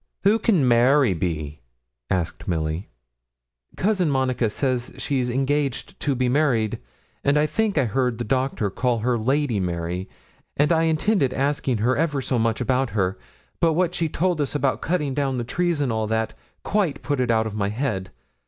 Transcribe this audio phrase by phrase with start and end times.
[0.23, 1.61] 'Who can Mary be?'
[2.09, 2.89] asked Milly.
[3.77, 6.79] 'Cousin Monica says she's engaged to be married,
[7.23, 10.09] and I think I heard the Doctor call her Lady Mary,
[10.57, 13.19] and I intended asking her ever so much about her;
[13.59, 16.33] but what she told us about cutting down the trees, and all that,
[16.63, 18.09] quite put it out of my head.